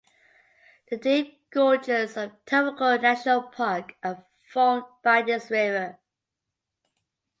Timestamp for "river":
5.51-5.99